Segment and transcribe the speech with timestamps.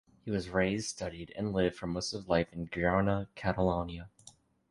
[0.25, 4.09] He was raised, studied, and lived for most of his life in Girona, Catalonia.